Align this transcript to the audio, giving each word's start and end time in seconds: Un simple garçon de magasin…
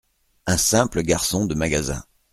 Un 0.47 0.57
simple 0.57 1.03
garçon 1.03 1.45
de 1.45 1.53
magasin… 1.53 2.03